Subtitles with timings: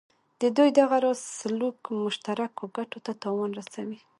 [0.41, 3.99] د دوی دغه راز سلوک مشترکو ګټو ته تاوان رسوي.